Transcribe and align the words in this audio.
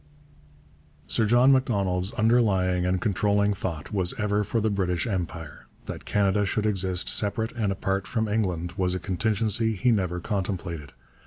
Sir 1.05 1.27
John 1.27 1.51
Macdonald's 1.51 2.11
underlying 2.13 2.87
and 2.87 2.99
controlling 2.99 3.53
thought 3.53 3.93
was 3.93 4.15
ever 4.17 4.43
for 4.43 4.59
the 4.59 4.71
British 4.71 5.05
Empire. 5.05 5.67
That 5.85 6.05
Canada 6.05 6.43
should 6.43 6.65
exist 6.65 7.07
separate 7.07 7.51
and 7.51 7.71
apart 7.71 8.07
from 8.07 8.27
England 8.27 8.71
was 8.77 8.95
a 8.95 8.99
contingency 8.99 9.75
he 9.75 9.91
never 9.91 10.19
contemplated. 10.19 10.93